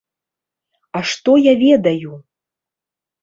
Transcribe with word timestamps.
А 0.99 1.01
што 1.09 1.31
я 1.41 1.53
ведаю? 1.65 2.13